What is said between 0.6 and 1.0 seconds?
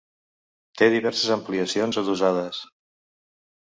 Té